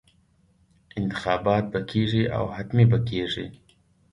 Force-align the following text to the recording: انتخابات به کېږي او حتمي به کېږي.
انتخابات 0.99 1.63
به 1.73 1.79
کېږي 1.91 2.23
او 2.37 2.45
حتمي 2.55 2.85
به 2.91 2.99
کېږي. 3.09 3.45